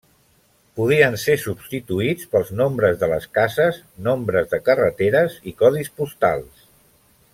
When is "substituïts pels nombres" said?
1.41-2.97